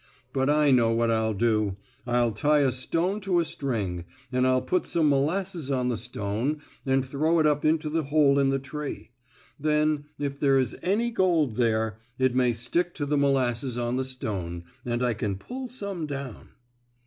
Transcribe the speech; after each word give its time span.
But 0.33 0.49
I 0.49 0.71
know 0.71 0.89
what 0.91 1.11
I'll 1.11 1.35
do, 1.35 1.77
I'll 2.07 2.31
tie 2.31 2.61
a 2.61 2.71
stone 2.71 3.21
to 3.21 3.39
a 3.39 3.45
string, 3.45 4.05
and 4.31 4.47
I'll 4.47 4.63
put 4.63 4.87
some 4.87 5.09
molasses 5.09 5.69
on 5.69 5.89
the 5.89 5.95
stone 5.97 6.59
and 6.87 7.05
throw 7.05 7.37
it 7.37 7.45
up 7.45 7.63
into 7.63 7.87
the 7.87 8.05
hole 8.05 8.39
in 8.39 8.49
the 8.49 8.57
tree. 8.57 9.11
Then, 9.59 10.05
if 10.17 10.39
there 10.39 10.57
is 10.57 10.75
any 10.81 11.11
gold 11.11 11.55
there, 11.55 11.99
it 12.17 12.33
may 12.33 12.51
stick 12.51 12.95
to 12.95 13.05
the 13.05 13.13
molasses 13.15 13.77
on 13.77 13.95
the 13.97 14.03
stone, 14.03 14.63
and 14.83 15.03
I 15.03 15.13
can 15.13 15.37
pull 15.37 15.67
some 15.67 16.07
down." 16.07 16.49